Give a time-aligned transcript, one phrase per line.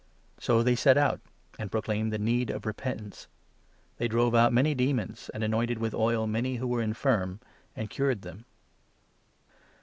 [0.39, 1.19] So they set out,
[1.59, 3.27] and proclaimed the need of repentance.
[3.97, 7.39] 12 They drove out many demons, and anointed with oil many 13 who were infirm,
[7.75, 8.45] and cured them.